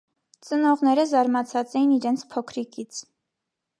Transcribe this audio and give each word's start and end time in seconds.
Ծնողները 0.45 1.03
զարմացած 1.11 1.75
էին 1.81 1.93
իրենց 1.99 2.25
փոքրիկից։ 2.33 3.03